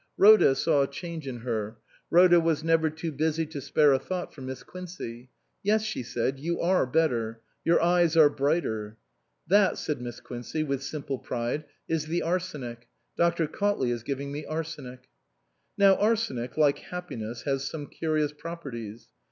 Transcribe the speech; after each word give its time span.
Rhoda 0.17 0.55
saw 0.55 0.81
a 0.81 0.87
change 0.87 1.27
in 1.27 1.41
her; 1.41 1.77
Rhoda 2.09 2.39
was 2.39 2.63
never 2.63 2.89
too 2.89 3.11
busy 3.11 3.45
to 3.45 3.61
spare 3.61 3.93
a 3.93 3.99
thought 3.99 4.33
for 4.33 4.41
Miss 4.41 4.63
Quincey." 4.63 5.29
Yes," 5.63 5.83
she 5.83 6.01
said," 6.01 6.39
you 6.39 6.59
are 6.59 6.87
better. 6.87 7.39
Your 7.63 7.79
eyes 7.79 8.17
are 8.17 8.27
brighter."" 8.27 8.97
That," 9.49 9.77
said 9.77 10.01
Miss 10.01 10.19
Quincey, 10.19 10.63
with 10.63 10.81
simple 10.81 11.19
pride," 11.19 11.65
is 11.87 12.07
the 12.07 12.23
arsenic. 12.23 12.87
Dr. 13.15 13.45
Cautley 13.45 13.91
is 13.91 14.01
giving 14.01 14.31
me 14.31 14.43
arsenic." 14.43 15.07
Now 15.77 15.95
arsenic 15.97 16.57
(like 16.57 16.79
happiness) 16.79 17.43
has 17.43 17.63
some 17.65 17.85
curious 17.85 18.31
properties. 18.31 19.07